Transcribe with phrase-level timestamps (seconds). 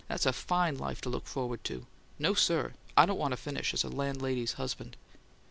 [0.07, 1.85] That's a FINE life to look forward to!
[2.17, 4.97] No, sir; I don't want to finish as a landlady's husband!"